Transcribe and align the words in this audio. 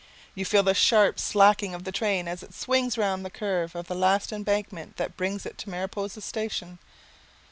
You 0.33 0.45
feel 0.45 0.63
the 0.63 0.73
sharp 0.73 1.19
slackening 1.19 1.75
of 1.75 1.83
the 1.83 1.91
train 1.91 2.27
as 2.27 2.41
it 2.41 2.55
swings 2.55 2.97
round 2.97 3.23
the 3.23 3.29
curve 3.29 3.75
of 3.75 3.85
the 3.87 3.93
last 3.93 4.31
embankment 4.33 4.97
that 4.97 5.15
brings 5.15 5.45
it 5.45 5.59
to 5.59 5.65
the 5.65 5.71
Mariposa 5.73 6.21
station. 6.21 6.79